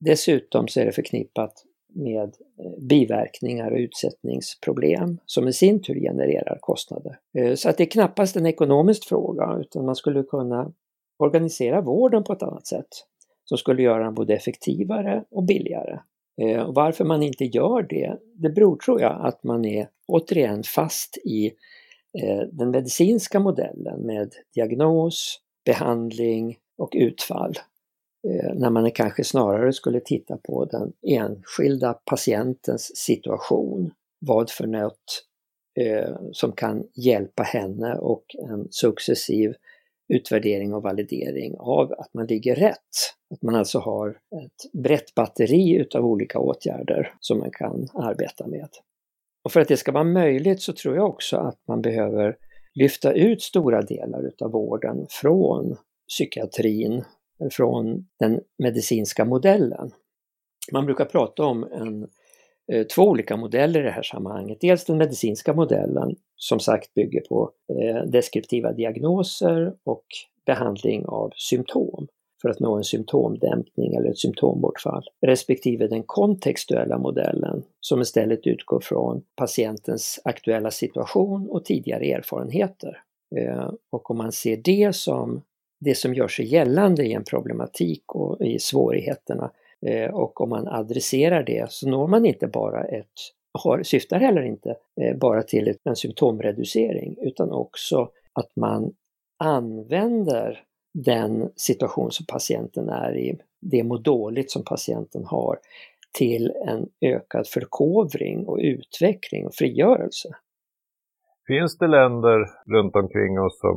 Dessutom 0.00 0.68
så 0.68 0.80
är 0.80 0.84
det 0.84 0.92
förknippat 0.92 1.64
med 1.94 2.36
eh, 2.58 2.72
biverkningar 2.78 3.70
och 3.70 3.78
utsättningsproblem 3.78 5.18
som 5.26 5.48
i 5.48 5.52
sin 5.52 5.82
tur 5.82 5.94
genererar 5.94 6.58
kostnader. 6.60 7.18
Eh, 7.38 7.54
så 7.54 7.68
att 7.68 7.76
det 7.76 7.84
är 7.84 7.90
knappast 7.90 8.36
en 8.36 8.46
ekonomisk 8.46 9.08
fråga 9.08 9.56
utan 9.60 9.86
man 9.86 9.96
skulle 9.96 10.22
kunna 10.22 10.72
organisera 11.18 11.80
vården 11.80 12.24
på 12.24 12.32
ett 12.32 12.42
annat 12.42 12.66
sätt 12.66 12.88
som 13.44 13.58
skulle 13.58 13.82
göra 13.82 14.04
den 14.04 14.14
både 14.14 14.34
effektivare 14.34 15.24
och 15.30 15.44
billigare. 15.44 15.98
Eh, 16.42 16.62
och 16.62 16.74
varför 16.74 17.04
man 17.04 17.22
inte 17.22 17.44
gör 17.44 17.82
det, 17.82 18.18
det 18.34 18.50
beror 18.50 18.76
tror 18.76 19.00
jag 19.00 19.26
att 19.26 19.44
man 19.44 19.64
är 19.64 19.88
återigen 20.06 20.62
fast 20.62 21.16
i 21.16 21.52
den 22.52 22.70
medicinska 22.70 23.40
modellen 23.40 24.00
med 24.06 24.32
diagnos, 24.54 25.40
behandling 25.64 26.56
och 26.80 26.90
utfall. 26.92 27.54
Eh, 28.28 28.54
när 28.54 28.70
man 28.70 28.90
kanske 28.90 29.24
snarare 29.24 29.72
skulle 29.72 30.00
titta 30.00 30.36
på 30.36 30.64
den 30.64 30.92
enskilda 31.06 31.92
patientens 31.92 32.96
situation. 32.96 33.90
Vad 34.26 34.50
för 34.50 34.66
något 34.66 35.24
eh, 35.80 36.16
som 36.32 36.52
kan 36.52 36.84
hjälpa 36.94 37.42
henne 37.42 37.94
och 37.94 38.24
en 38.50 38.68
successiv 38.70 39.54
utvärdering 40.08 40.74
och 40.74 40.82
validering 40.82 41.56
av 41.58 41.92
att 41.92 42.14
man 42.14 42.26
ligger 42.26 42.54
rätt. 42.54 42.76
Att 43.34 43.42
man 43.42 43.54
alltså 43.54 43.78
har 43.78 44.08
ett 44.10 44.72
brett 44.72 45.14
batteri 45.14 45.76
utav 45.76 46.04
olika 46.04 46.38
åtgärder 46.38 47.14
som 47.20 47.38
man 47.38 47.50
kan 47.50 47.88
arbeta 47.94 48.46
med. 48.46 48.68
Och 49.44 49.52
för 49.52 49.60
att 49.60 49.68
det 49.68 49.76
ska 49.76 49.92
vara 49.92 50.04
möjligt 50.04 50.62
så 50.62 50.72
tror 50.72 50.96
jag 50.96 51.08
också 51.08 51.36
att 51.36 51.58
man 51.68 51.82
behöver 51.82 52.36
lyfta 52.74 53.12
ut 53.12 53.42
stora 53.42 53.82
delar 53.82 54.26
utav 54.26 54.50
vården 54.50 55.06
från 55.10 55.76
psykiatrin, 56.10 57.04
från 57.50 58.06
den 58.18 58.40
medicinska 58.58 59.24
modellen. 59.24 59.90
Man 60.72 60.86
brukar 60.86 61.04
prata 61.04 61.44
om 61.44 61.64
en, 61.72 62.08
eh, 62.72 62.86
två 62.86 63.02
olika 63.02 63.36
modeller 63.36 63.80
i 63.80 63.82
det 63.82 63.90
här 63.90 64.02
sammanhanget. 64.02 64.60
Dels 64.60 64.84
den 64.84 64.98
medicinska 64.98 65.54
modellen 65.54 66.16
som 66.36 66.60
sagt 66.60 66.94
bygger 66.94 67.20
på 67.20 67.50
eh, 67.68 68.02
deskriptiva 68.02 68.72
diagnoser 68.72 69.74
och 69.84 70.04
behandling 70.46 71.06
av 71.06 71.32
symptom 71.36 72.08
för 72.42 72.48
att 72.48 72.60
nå 72.60 72.76
en 72.76 72.84
symptomdämpning 72.84 73.94
eller 73.94 74.10
ett 74.10 74.18
symptombortfall. 74.18 75.04
Respektive 75.26 75.86
den 75.86 76.02
kontextuella 76.02 76.98
modellen 76.98 77.62
som 77.80 78.00
istället 78.00 78.46
utgår 78.46 78.80
från 78.80 79.22
patientens 79.36 80.20
aktuella 80.24 80.70
situation 80.70 81.48
och 81.50 81.64
tidigare 81.64 82.04
erfarenheter. 82.04 83.02
Eh, 83.36 83.70
och 83.90 84.10
om 84.10 84.16
man 84.16 84.32
ser 84.32 84.56
det 84.56 84.96
som 84.96 85.42
det 85.80 85.94
som 85.94 86.14
gör 86.14 86.28
sig 86.28 86.46
gällande 86.46 87.04
i 87.04 87.12
en 87.12 87.24
problematik 87.24 88.02
och 88.06 88.40
i 88.40 88.58
svårigheterna. 88.58 89.50
Eh, 89.86 90.10
och 90.10 90.40
om 90.40 90.48
man 90.50 90.68
adresserar 90.68 91.42
det 91.42 91.72
så 91.72 91.88
når 91.88 92.06
man 92.06 92.26
inte 92.26 92.46
bara 92.46 92.84
ett, 92.84 93.06
har, 93.58 93.82
syftar 93.82 94.20
heller 94.20 94.42
inte 94.42 94.76
eh, 95.00 95.16
bara 95.16 95.42
till 95.42 95.76
en 95.84 95.96
symptomreducering 95.96 97.16
utan 97.20 97.52
också 97.52 98.08
att 98.32 98.56
man 98.56 98.92
använder 99.38 100.64
den 100.94 101.52
situation 101.56 102.10
som 102.10 102.26
patienten 102.26 102.88
är 102.88 103.16
i, 103.16 103.38
det 103.60 103.82
må 103.82 103.98
dåligt 103.98 104.50
som 104.50 104.64
patienten 104.64 105.24
har, 105.24 105.58
till 106.12 106.52
en 106.66 106.88
ökad 107.00 107.46
förkovring 107.46 108.46
och 108.46 108.58
utveckling 108.60 109.46
och 109.46 109.54
frigörelse. 109.54 110.28
Finns 111.46 111.78
det 111.78 111.86
länder 111.86 112.46
runt 112.66 112.96
omkring 112.96 113.40
oss 113.40 113.60
som 113.60 113.76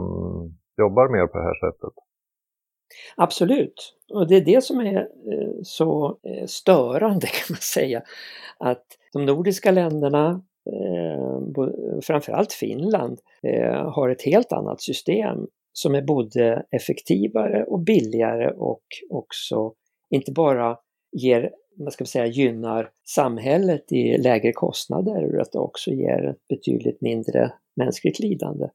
jobbar 0.78 1.10
mer 1.10 1.28
på 1.28 1.38
det 1.38 1.44
här 1.44 1.72
sättet? 1.72 1.94
Absolut, 3.16 3.96
och 4.14 4.28
det 4.28 4.36
är 4.36 4.46
det 4.46 4.64
som 4.64 4.80
är 4.80 4.98
eh, 4.98 5.54
så 5.64 6.20
eh, 6.24 6.46
störande 6.46 7.28
kan 7.28 7.46
man 7.50 7.62
säga. 7.62 8.02
Att 8.58 8.86
de 9.14 9.26
nordiska 9.26 9.72
länderna, 9.72 10.42
eh, 10.72 12.00
framförallt 12.04 12.54
Finland, 12.54 13.20
har 13.86 14.10
ett 14.10 14.22
helt 14.22 14.52
annat 14.52 14.82
system 14.82 15.48
som 15.74 15.96
är 15.96 16.02
både 16.02 16.66
effektivare 16.72 17.64
och 17.64 17.80
billigare 17.80 18.52
och 18.52 18.84
också 19.10 19.74
inte 20.10 20.32
bara 20.32 20.78
ger, 21.12 21.52
vad 21.78 21.94
ska 21.94 22.02
man 22.02 22.08
säga, 22.08 22.26
gynnar 22.26 22.90
samhället 23.08 23.92
i 23.92 24.18
lägre 24.18 24.52
kostnader 24.54 25.42
utan 25.42 25.62
också 25.62 25.92
ger 25.92 26.30
ett 26.30 26.48
betydligt 26.50 27.02
mindre 27.02 27.54
mänskligt 27.76 28.20
lidande. 28.20 28.66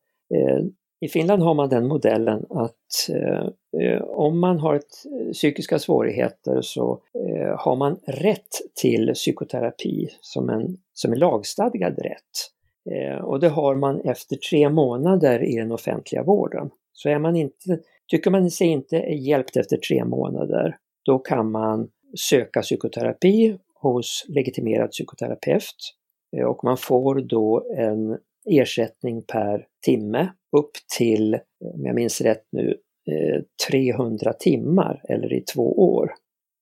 I 1.00 1.09
Finland 1.09 1.43
har 1.43 1.55
man 1.55 1.69
den 1.69 1.88
modellen 1.88 2.47
att 2.50 3.09
eh, 3.11 3.47
eh 3.83 4.02
om 4.02 4.38
man 4.38 4.59
har 4.59 4.75
ett, 4.75 5.05
eh, 5.21 5.33
psykiska 5.33 5.78
svårigheter 5.78 6.61
så 6.61 7.00
eh, 7.14 7.59
har 7.59 7.76
man 7.76 7.99
rätt 8.07 8.49
till 8.75 9.11
psykoterapi 9.14 10.09
som 10.21 10.49
en, 10.50 10.76
som 10.93 11.12
en 11.12 11.19
lagstadgad 11.19 11.99
rätt. 11.99 12.52
Eh, 12.90 13.25
och 13.25 13.40
det 13.40 13.49
har 13.49 13.75
man 13.75 14.00
efter 14.00 14.37
tre 14.37 14.71
månader 14.71 15.45
i 15.45 15.57
den 15.57 15.73
offentliga 15.73 16.23
vården. 16.23 16.71
Så 16.93 17.09
är 17.09 17.19
man 17.19 17.37
inte, 17.37 17.78
tycker 18.11 18.31
man 18.31 18.50
sig 18.50 18.67
inte 18.67 18.97
är 18.97 19.14
hjälpt 19.14 19.57
efter 19.57 19.76
tre 19.76 20.05
månader, 20.05 20.76
då 21.05 21.19
kan 21.19 21.50
man 21.50 21.88
söka 22.31 22.62
psykoterapi 22.62 23.59
hos 23.75 24.25
legitimerad 24.28 24.90
psykoterapeut 24.90 25.95
eh, 26.37 26.45
och 26.45 26.64
man 26.64 26.76
får 26.76 27.14
då 27.14 27.67
en 27.76 28.19
ersättning 28.50 29.23
per 29.23 29.67
timme 29.85 30.28
upp 30.57 30.71
till, 30.97 31.35
om 31.75 31.87
jag 31.87 31.95
minns 31.95 32.21
rätt 32.21 32.45
nu, 32.52 32.78
eh, 33.11 33.43
300 33.71 34.33
timmar 34.33 35.02
eller 35.09 35.33
i 35.33 35.40
två 35.40 35.78
år. 35.78 36.14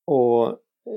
Och 0.06 0.48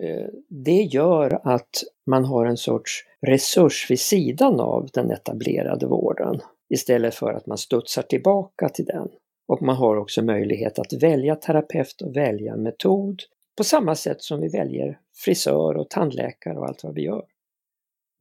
eh, 0.03 0.27
det 0.49 0.81
gör 0.81 1.39
att 1.43 1.83
man 2.05 2.25
har 2.25 2.45
en 2.45 2.57
sorts 2.57 3.05
resurs 3.27 3.91
vid 3.91 3.99
sidan 3.99 4.59
av 4.59 4.89
den 4.93 5.11
etablerade 5.11 5.87
vården 5.87 6.41
istället 6.69 7.15
för 7.15 7.33
att 7.33 7.45
man 7.45 7.57
studsar 7.57 8.01
tillbaka 8.01 8.69
till 8.69 8.85
den. 8.85 9.09
Och 9.47 9.61
man 9.61 9.75
har 9.75 9.97
också 9.97 10.21
möjlighet 10.21 10.79
att 10.79 10.93
välja 10.93 11.35
terapeut 11.35 12.01
och 12.01 12.15
välja 12.15 12.55
metod 12.55 13.21
på 13.57 13.63
samma 13.63 13.95
sätt 13.95 14.21
som 14.21 14.41
vi 14.41 14.47
väljer 14.49 14.99
frisör 15.15 15.77
och 15.77 15.89
tandläkare 15.89 16.57
och 16.57 16.65
allt 16.65 16.83
vad 16.83 16.93
vi 16.93 17.01
gör. 17.01 17.25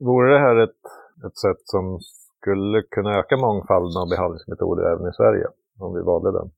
Vore 0.00 0.32
det 0.32 0.38
här 0.38 0.56
ett, 0.56 0.70
ett 1.26 1.38
sätt 1.38 1.62
som 1.64 2.00
skulle 2.48 2.82
kunna 2.82 3.18
öka 3.18 3.36
mångfalden 3.36 3.96
av 4.02 4.08
behandlingsmetoder 4.08 4.92
även 4.92 5.08
i 5.10 5.12
Sverige 5.12 5.46
om 5.78 5.94
vi 5.94 6.02
valde 6.02 6.32
den? 6.32 6.50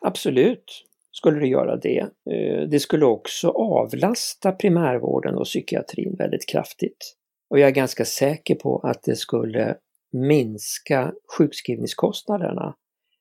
Absolut 0.00 0.84
skulle 1.12 1.40
det 1.40 1.46
göra 1.46 1.76
det. 1.76 2.00
Eh, 2.30 2.68
det 2.68 2.80
skulle 2.80 3.04
också 3.04 3.48
avlasta 3.48 4.52
primärvården 4.52 5.34
och 5.34 5.44
psykiatrin 5.44 6.14
väldigt 6.18 6.48
kraftigt. 6.48 7.16
Och 7.50 7.58
jag 7.58 7.68
är 7.68 7.72
ganska 7.74 8.04
säker 8.04 8.54
på 8.54 8.78
att 8.78 9.02
det 9.02 9.16
skulle 9.16 9.76
minska 10.12 11.12
sjukskrivningskostnaderna 11.38 12.74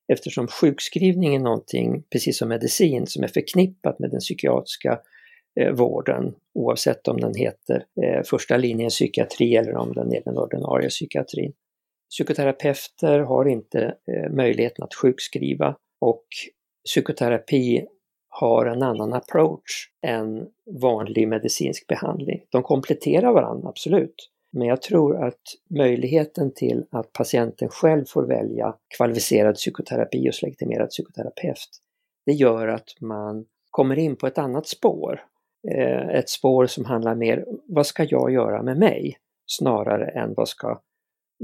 eftersom 0.07 0.47
sjukskrivning 0.47 1.35
är 1.35 1.39
någonting, 1.39 2.03
precis 2.11 2.37
som 2.37 2.49
medicin, 2.49 3.07
som 3.07 3.23
är 3.23 3.27
förknippat 3.27 3.99
med 3.99 4.11
den 4.11 4.19
psykiatriska 4.19 4.91
eh, 4.91 4.97
Eh, 5.59 5.71
vården 5.71 6.35
oavsett 6.53 7.07
om 7.07 7.21
den 7.21 7.35
heter 7.35 7.85
eh, 8.03 8.23
första 8.23 8.57
linjen 8.57 8.89
psykiatri 8.89 9.55
eller 9.55 9.75
om 9.75 9.93
den 9.93 10.13
är 10.13 10.21
den 10.25 10.37
ordinarie 10.37 10.89
psykiatrin. 10.89 11.53
Psykoterapeuter 12.09 13.19
har 13.19 13.45
inte 13.45 13.95
eh, 14.07 14.31
möjligheten 14.31 14.83
att 14.83 14.93
sjukskriva 14.93 15.75
och 16.01 16.25
psykoterapi 16.85 17.85
har 18.29 18.65
en 18.65 18.83
annan 18.83 19.13
approach 19.13 19.89
än 20.07 20.47
vanlig 20.81 21.27
medicinsk 21.27 21.87
behandling. 21.87 22.45
De 22.49 22.63
kompletterar 22.63 23.33
varandra, 23.33 23.69
absolut. 23.69 24.29
Men 24.51 24.67
jag 24.67 24.81
tror 24.81 25.23
att 25.23 25.41
möjligheten 25.69 26.53
till 26.53 26.85
att 26.91 27.13
patienten 27.13 27.69
själv 27.69 28.05
får 28.05 28.23
välja 28.23 28.75
kvalificerad 28.97 29.55
psykoterapi 29.55 30.29
och 30.29 30.43
legitimerad 30.43 30.89
psykoterapeut, 30.89 31.69
det 32.25 32.31
gör 32.31 32.67
att 32.67 32.89
man 33.01 33.45
kommer 33.69 33.99
in 33.99 34.15
på 34.15 34.27
ett 34.27 34.37
annat 34.37 34.67
spår. 34.67 35.21
Eh, 35.71 36.09
ett 36.09 36.29
spår 36.29 36.65
som 36.65 36.85
handlar 36.85 37.15
mer, 37.15 37.45
vad 37.67 37.85
ska 37.85 38.03
jag 38.03 38.31
göra 38.31 38.63
med 38.63 38.77
mig? 38.77 39.17
Snarare 39.45 40.07
än 40.07 40.33
vad 40.33 40.49
ska 40.49 40.81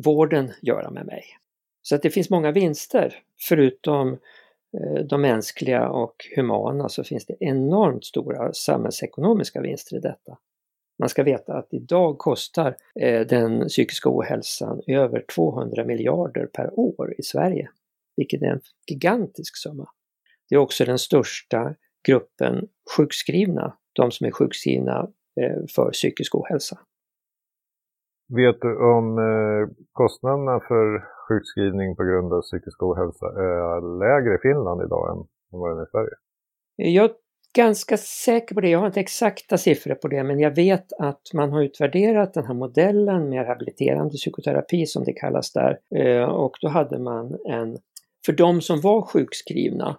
vården 0.05 0.51
göra 0.61 0.89
med 0.91 1.05
mig? 1.05 1.23
Så 1.81 1.95
att 1.95 2.01
det 2.01 2.09
finns 2.09 2.29
många 2.29 2.51
vinster, 2.51 3.23
förutom 3.47 4.13
eh, 4.77 5.05
de 5.09 5.21
mänskliga 5.21 5.89
och 5.89 6.15
humana 6.35 6.89
så 6.89 7.03
finns 7.03 7.25
det 7.25 7.35
enormt 7.39 8.05
stora 8.05 8.53
samhällsekonomiska 8.53 9.61
vinster 9.61 9.97
i 9.97 9.99
detta. 9.99 10.37
Man 10.99 11.09
ska 11.09 11.23
veta 11.23 11.53
att 11.53 11.73
idag 11.73 12.17
kostar 12.17 12.75
eh, 12.99 13.27
den 13.27 13.67
psykiska 13.67 14.09
ohälsan 14.09 14.81
över 14.87 15.25
200 15.35 15.85
miljarder 15.85 16.45
per 16.45 16.79
år 16.79 17.15
i 17.17 17.23
Sverige, 17.23 17.69
vilket 18.15 18.41
är 18.41 18.47
en 18.47 18.61
gigantisk 18.87 19.57
summa. 19.57 19.89
Det 20.49 20.55
är 20.55 20.59
också 20.59 20.85
den 20.85 20.99
största 20.99 21.75
gruppen 22.07 22.67
sjukskrivna, 22.97 23.77
de 24.01 24.11
som 24.11 24.27
är 24.27 24.31
sjukskrivna 24.31 24.97
eh, 25.41 25.59
för 25.75 25.91
psykisk 25.91 26.35
ohälsa. 26.35 26.77
Vet 28.39 28.61
du 28.61 28.71
om 28.95 29.05
eh, 29.29 29.63
kostnaderna 29.91 30.59
för 30.69 30.85
sjukskrivning 31.27 31.95
på 31.95 32.03
grund 32.03 32.33
av 32.33 32.41
psykisk 32.41 32.83
ohälsa 32.83 33.25
är 33.25 33.81
lägre 34.03 34.35
i 34.35 34.41
Finland 34.47 34.81
idag 34.87 35.03
än 35.11 35.19
vad 35.59 35.71
den 35.71 35.79
är 35.79 35.83
i 35.83 35.91
Sverige? 35.91 36.15
Jag 36.75 37.09
ganska 37.55 37.97
säker 37.97 38.55
på 38.55 38.61
det. 38.61 38.69
Jag 38.69 38.79
har 38.79 38.87
inte 38.87 38.99
exakta 38.99 39.57
siffror 39.57 39.95
på 39.95 40.07
det 40.07 40.23
men 40.23 40.39
jag 40.39 40.55
vet 40.55 40.93
att 40.99 41.21
man 41.33 41.51
har 41.51 41.61
utvärderat 41.61 42.33
den 42.33 42.45
här 42.45 42.53
modellen 42.53 43.29
med 43.29 43.45
rehabiliterande 43.45 44.13
psykoterapi 44.13 44.85
som 44.85 45.03
det 45.03 45.13
kallas 45.13 45.53
där. 45.53 45.79
Eh, 45.95 46.23
och 46.23 46.57
då 46.61 46.67
hade 46.67 46.99
man 46.99 47.37
en, 47.45 47.77
för 48.25 48.33
de 48.33 48.61
som 48.61 48.81
var 48.81 49.01
sjukskrivna 49.01 49.97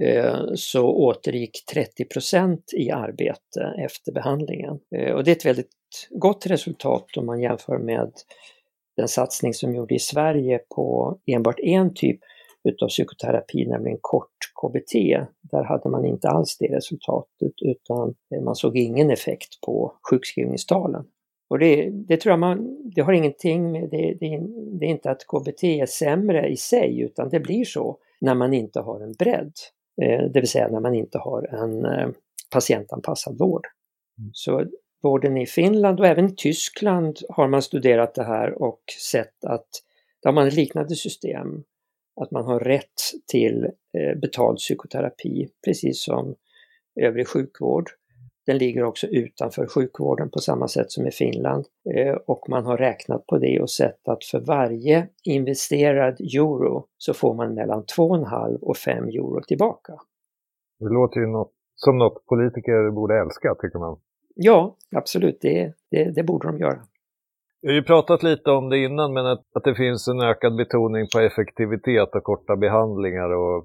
Eh, 0.00 0.40
så 0.54 0.88
återgick 0.88 1.64
30% 1.74 2.58
i 2.76 2.90
arbete 2.90 3.74
efter 3.78 4.12
behandlingen. 4.12 4.78
Eh, 4.96 5.12
och 5.12 5.24
det 5.24 5.30
är 5.30 5.36
ett 5.36 5.46
väldigt 5.46 5.70
gott 6.10 6.46
resultat 6.46 7.16
om 7.16 7.26
man 7.26 7.40
jämför 7.40 7.78
med 7.78 8.12
den 8.96 9.08
satsning 9.08 9.54
som 9.54 9.74
gjordes 9.74 9.96
i 9.96 10.04
Sverige 10.04 10.60
på 10.74 11.18
enbart 11.26 11.60
en 11.60 11.94
typ 11.94 12.20
utav 12.68 12.88
psykoterapi, 12.88 13.66
nämligen 13.66 13.98
kort 14.00 14.36
KBT. 14.62 14.94
Där 15.40 15.64
hade 15.64 15.88
man 15.88 16.04
inte 16.04 16.28
alls 16.28 16.56
det 16.58 16.76
resultatet 16.76 17.52
utan 17.62 18.14
eh, 18.34 18.42
man 18.42 18.54
såg 18.54 18.76
ingen 18.76 19.10
effekt 19.10 19.60
på 19.66 19.94
sjukskrivningstalen. 20.10 21.04
Och 21.50 21.58
det, 21.58 21.90
det 21.90 22.16
tror 22.16 22.30
jag 22.30 22.38
man, 22.38 22.90
det 22.94 23.00
har 23.00 23.12
ingenting 23.12 23.72
med, 23.72 23.90
det, 23.90 24.16
det, 24.20 24.40
det 24.78 24.86
är 24.86 24.90
inte 24.90 25.10
att 25.10 25.26
KBT 25.26 25.64
är 25.64 25.86
sämre 25.86 26.48
i 26.48 26.56
sig 26.56 27.00
utan 27.00 27.28
det 27.28 27.40
blir 27.40 27.64
så 27.64 27.98
när 28.20 28.34
man 28.34 28.54
inte 28.54 28.80
har 28.80 29.00
en 29.00 29.12
bredd. 29.12 29.52
Eh, 30.02 30.24
det 30.24 30.40
vill 30.40 30.48
säga 30.48 30.68
när 30.68 30.80
man 30.80 30.94
inte 30.94 31.18
har 31.18 31.54
en 31.54 31.84
eh, 31.84 32.08
patientanpassad 32.50 33.38
vård. 33.38 33.66
Mm. 34.18 34.30
Så 34.32 34.66
vården 35.02 35.36
i 35.36 35.46
Finland 35.46 36.00
och 36.00 36.06
även 36.06 36.26
i 36.26 36.34
Tyskland 36.36 37.18
har 37.28 37.48
man 37.48 37.62
studerat 37.62 38.14
det 38.14 38.24
här 38.24 38.62
och 38.62 38.80
sett 39.12 39.44
att 39.44 39.68
där 40.22 40.30
har 40.30 40.34
man 40.34 40.46
ett 40.46 40.54
liknande 40.54 40.94
system 40.94 41.64
att 42.20 42.30
man 42.30 42.44
har 42.44 42.60
rätt 42.60 43.00
till 43.26 43.64
eh, 43.64 44.18
betald 44.18 44.58
psykoterapi 44.58 45.48
precis 45.64 46.04
som 46.04 46.34
övrig 47.00 47.28
sjukvård. 47.28 47.90
Den 48.50 48.58
ligger 48.58 48.84
också 48.84 49.06
utanför 49.06 49.66
sjukvården 49.66 50.30
på 50.30 50.38
samma 50.38 50.68
sätt 50.68 50.90
som 50.90 51.06
i 51.06 51.10
Finland 51.10 51.64
eh, 51.94 52.16
och 52.26 52.48
man 52.48 52.64
har 52.64 52.76
räknat 52.76 53.26
på 53.26 53.38
det 53.38 53.60
och 53.60 53.70
sett 53.70 54.08
att 54.08 54.24
för 54.24 54.40
varje 54.40 55.08
investerad 55.24 56.20
euro 56.20 56.86
så 56.98 57.14
får 57.14 57.34
man 57.34 57.54
mellan 57.54 57.84
2,5 57.98 58.58
och 58.60 58.76
5 58.76 59.04
euro 59.04 59.40
tillbaka. 59.42 59.92
Det 60.78 60.88
låter 60.88 61.20
ju 61.20 61.26
något, 61.26 61.52
som 61.74 61.98
något 61.98 62.26
politiker 62.26 62.90
borde 62.90 63.20
älska 63.20 63.54
tycker 63.54 63.78
man. 63.78 63.98
Ja, 64.34 64.76
absolut, 64.96 65.38
det, 65.40 65.72
det, 65.90 66.14
det 66.14 66.22
borde 66.22 66.48
de 66.48 66.58
göra. 66.58 66.80
Vi 67.62 67.68
har 67.68 67.74
ju 67.74 67.82
pratat 67.82 68.22
lite 68.22 68.50
om 68.50 68.68
det 68.68 68.78
innan, 68.78 69.12
men 69.12 69.26
att, 69.26 69.44
att 69.54 69.64
det 69.64 69.74
finns 69.74 70.08
en 70.08 70.20
ökad 70.20 70.56
betoning 70.56 71.06
på 71.12 71.20
effektivitet 71.20 72.14
och 72.14 72.24
korta 72.24 72.56
behandlingar 72.56 73.30
och 73.30 73.64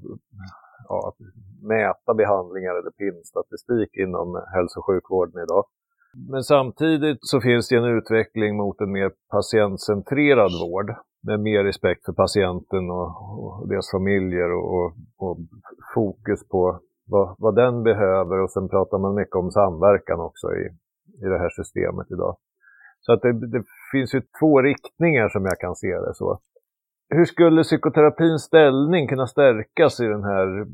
ja, 0.89 1.08
att 1.08 1.19
mäta 1.62 2.13
behandlingar 2.13 2.74
eller 2.80 2.91
PIN-statistik 2.91 3.89
inom 3.98 4.28
hälso 4.56 4.80
och 4.80 4.86
sjukvården 4.86 5.43
idag. 5.43 5.65
Men 6.30 6.43
samtidigt 6.43 7.17
så 7.21 7.41
finns 7.41 7.67
det 7.69 7.76
en 7.76 7.98
utveckling 7.98 8.58
mot 8.58 8.82
en 8.82 8.91
mer 8.91 9.12
patientcentrerad 9.32 10.52
vård 10.62 10.95
med 11.28 11.39
mer 11.39 11.63
respekt 11.63 12.06
för 12.06 12.13
patienten 12.13 12.91
och, 12.91 13.10
och 13.43 13.67
deras 13.69 13.91
familjer 13.91 14.52
och, 14.52 14.65
och, 14.76 14.91
och 15.17 15.38
fokus 15.95 16.48
på 16.48 16.80
vad, 17.08 17.36
vad, 17.38 17.56
den 17.56 17.84
behöver 17.84 18.41
och 18.43 18.52
sen 18.52 18.69
pratar 18.69 18.98
man 18.98 19.15
mycket 19.15 19.36
om 19.36 19.52
samverkan 19.52 20.19
också 20.19 20.48
i, 20.54 20.65
i 21.24 21.26
det 21.32 21.39
här 21.39 21.50
systemet 21.50 22.08
idag. 22.12 22.38
Så 23.00 23.13
att 23.13 23.21
det, 23.21 23.48
det, 23.48 23.63
finns 23.91 24.13
ju 24.15 24.21
två 24.39 24.62
riktningar 24.62 25.30
som 25.30 25.45
jag 25.45 25.60
kan 25.60 25.76
se 25.76 26.00
det 26.00 26.13
så. 26.13 26.39
Hur 27.09 27.25
skulle 27.25 27.63
psykoterapins 27.63 28.43
ställning 28.43 29.07
kunna 29.07 29.27
stärkas 29.27 29.99
i 29.99 30.03
den 30.03 30.23
här 30.23 30.65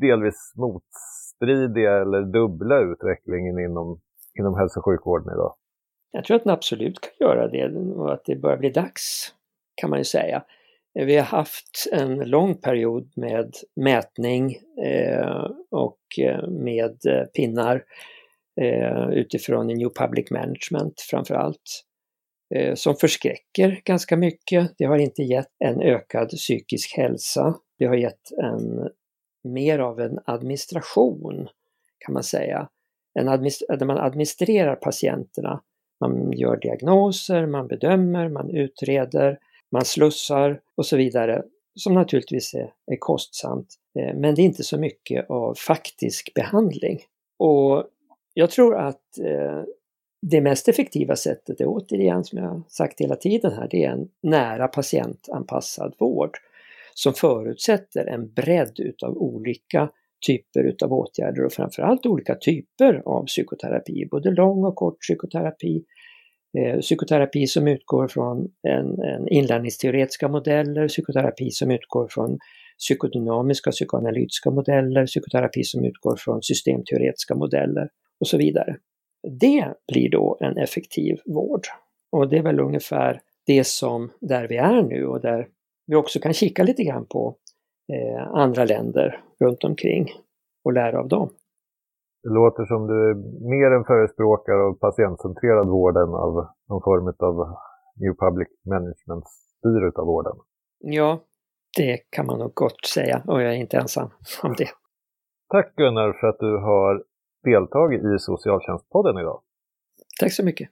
delvis 0.00 0.52
motstridiga 0.56 1.92
eller 2.02 2.22
dubbla 2.22 2.78
utvecklingen 2.80 3.58
inom, 3.58 4.00
inom 4.38 4.54
hälso 4.54 4.80
och 4.80 4.84
sjukvården 4.84 5.32
idag? 5.34 5.54
Jag 6.12 6.24
tror 6.24 6.36
att 6.36 6.44
den 6.44 6.52
absolut 6.52 7.00
kan 7.00 7.28
göra 7.28 7.48
det 7.48 7.76
och 7.76 8.12
att 8.12 8.24
det 8.24 8.36
börjar 8.36 8.56
bli 8.56 8.70
dags, 8.70 9.34
kan 9.74 9.90
man 9.90 9.98
ju 9.98 10.04
säga. 10.04 10.44
Vi 10.94 11.16
har 11.16 11.24
haft 11.24 11.88
en 11.92 12.18
lång 12.18 12.54
period 12.54 13.12
med 13.16 13.54
mätning 13.76 14.56
eh, 14.84 15.50
och 15.70 15.98
eh, 16.20 16.48
med 16.48 16.96
eh, 17.06 17.24
pinnar 17.36 17.82
eh, 18.60 19.08
utifrån 19.10 19.66
New 19.66 19.88
Public 19.88 20.30
Management 20.30 21.00
framför 21.10 21.34
allt 21.34 21.84
Eh, 22.54 22.74
som 22.74 22.96
förskräcker 22.96 23.80
ganska 23.84 24.16
mycket. 24.16 24.72
Det 24.78 24.84
har 24.84 24.98
inte 24.98 25.22
gett 25.22 25.52
en 25.64 25.80
ökad 25.80 26.28
psykisk 26.28 26.96
hälsa. 26.96 27.54
Det 27.78 27.86
har 27.86 27.94
gett 27.94 28.32
en 28.42 28.88
mer 29.44 29.78
av 29.78 30.00
en 30.00 30.18
administration 30.24 31.48
kan 31.98 32.12
man 32.12 32.22
säga. 32.22 32.68
En 33.18 33.26
där 33.26 33.84
man 33.84 33.98
administrerar 33.98 34.76
patienterna. 34.76 35.62
Man 36.00 36.32
gör 36.32 36.56
diagnoser, 36.56 37.46
man 37.46 37.68
bedömer, 37.68 38.28
man 38.28 38.50
utreder, 38.50 39.38
man 39.72 39.84
slussar 39.84 40.60
och 40.76 40.86
så 40.86 40.96
vidare 40.96 41.42
som 41.74 41.94
naturligtvis 41.94 42.54
är, 42.54 42.72
är 42.86 42.96
kostsamt. 42.98 43.74
Eh, 43.98 44.14
men 44.14 44.34
det 44.34 44.42
är 44.42 44.44
inte 44.44 44.64
så 44.64 44.78
mycket 44.78 45.30
av 45.30 45.54
faktisk 45.54 46.34
behandling. 46.34 47.00
Och 47.38 47.84
jag 48.34 48.50
tror 48.50 48.76
att 48.76 49.18
eh, 49.18 49.62
det 50.22 50.40
mest 50.40 50.68
effektiva 50.68 51.16
sättet 51.16 51.60
är 51.60 51.64
återigen, 51.66 52.24
som 52.24 52.38
jag 52.38 52.62
sagt 52.68 53.00
hela 53.00 53.16
tiden 53.16 53.52
här, 53.52 53.68
det 53.70 53.84
är 53.84 53.90
en 53.90 54.08
nära 54.22 54.68
patientanpassad 54.68 55.94
vård 55.98 56.38
som 56.94 57.14
förutsätter 57.14 58.06
en 58.06 58.32
bredd 58.32 58.80
utav 58.80 59.16
olika 59.16 59.90
typer 60.26 60.64
utav 60.64 60.92
åtgärder 60.92 61.44
och 61.44 61.52
framförallt 61.52 62.06
olika 62.06 62.34
typer 62.34 63.02
av 63.04 63.24
psykoterapi, 63.26 64.08
både 64.10 64.30
lång 64.30 64.64
och 64.64 64.74
kort 64.74 65.00
psykoterapi, 65.00 65.84
eh, 66.58 66.80
psykoterapi 66.80 67.46
som 67.46 67.68
utgår 67.68 68.08
från 68.08 68.48
en, 68.68 69.02
en 69.02 69.28
inlärningsteoretiska 69.28 70.28
modeller, 70.28 70.88
psykoterapi 70.88 71.50
som 71.50 71.70
utgår 71.70 72.08
från 72.10 72.38
psykodynamiska 72.78 73.70
psykoanalytiska 73.70 74.50
modeller, 74.50 75.06
psykoterapi 75.06 75.64
som 75.64 75.84
utgår 75.84 76.16
från 76.18 76.42
systemteoretiska 76.42 77.34
modeller 77.34 77.88
och 78.20 78.26
så 78.26 78.38
vidare. 78.38 78.76
Det 79.22 79.74
blir 79.92 80.10
då 80.10 80.38
en 80.40 80.56
effektiv 80.56 81.20
vård. 81.26 81.60
Och 82.12 82.28
det 82.28 82.38
är 82.38 82.42
väl 82.42 82.60
ungefär 82.60 83.20
det 83.46 83.66
som 83.66 84.10
där 84.20 84.48
vi 84.48 84.56
är 84.56 84.82
nu 84.82 85.06
och 85.06 85.20
där 85.20 85.48
vi 85.86 85.96
också 85.96 86.20
kan 86.20 86.32
kika 86.32 86.62
lite 86.62 86.84
grann 86.84 87.06
på 87.06 87.36
eh, 87.92 88.28
andra 88.34 88.64
länder 88.64 89.20
runt 89.40 89.64
omkring 89.64 90.06
och 90.64 90.72
lära 90.72 91.00
av 91.00 91.08
dem. 91.08 91.30
Det 92.22 92.28
låter 92.28 92.64
som 92.64 92.86
du 92.86 93.10
är 93.10 93.14
mer 93.50 93.70
en 93.76 93.84
förespråkare 93.84 94.62
av 94.62 94.72
patientcentrerad 94.72 95.68
vård 95.68 95.96
än 95.96 96.14
av 96.14 96.32
någon 96.68 96.82
form 96.82 97.14
av 97.18 97.34
New 98.00 98.14
Public 98.24 98.48
Management-styr 98.64 100.00
av 100.00 100.06
vården. 100.06 100.36
Ja, 100.78 101.20
det 101.76 101.96
kan 102.10 102.26
man 102.26 102.38
nog 102.38 102.54
gott 102.54 102.86
säga 102.86 103.22
och 103.26 103.42
jag 103.42 103.52
är 103.54 103.56
inte 103.56 103.76
ensam 103.76 104.10
om 104.42 104.54
det. 104.58 104.68
Tack 105.48 105.74
Gunnar 105.76 106.12
för 106.20 106.26
att 106.26 106.38
du 106.38 106.56
har 106.56 107.04
deltagit 107.50 108.00
i 108.04 108.18
Socialtjänstpodden 108.18 109.18
idag. 109.18 109.40
Tack 110.20 110.32
så 110.32 110.44
mycket. 110.44 110.68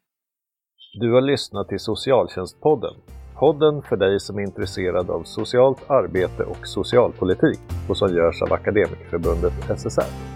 Du 1.01 1.13
har 1.13 1.21
lyssnat 1.21 1.69
till 1.69 1.81
Socialtjänstpodden. 1.81 2.95
Podden 3.39 3.83
för 3.83 3.97
dig 3.97 4.21
som 4.21 4.39
är 4.39 4.43
intresserad 4.43 5.11
av 5.11 5.23
socialt 5.23 5.91
arbete 5.91 6.45
och 6.45 6.67
socialpolitik 6.67 7.61
och 7.89 7.97
som 7.97 8.09
görs 8.15 8.43
av 8.43 8.53
Akademikerförbundet 8.53 9.53
SSR. 9.79 10.36